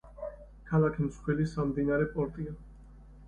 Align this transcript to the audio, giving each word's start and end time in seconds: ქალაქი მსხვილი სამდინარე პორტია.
ქალაქი 0.69 1.03
მსხვილი 1.09 1.45
სამდინარე 1.51 2.07
პორტია. 2.15 2.57